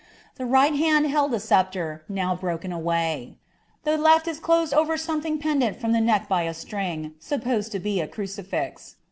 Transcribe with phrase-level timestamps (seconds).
[0.37, 3.37] The riffht hand held a sceptre, now away;
[3.83, 6.25] the left is closed over someming pendent from the neck
[6.71, 8.95] ring, supposed to be a crucifix.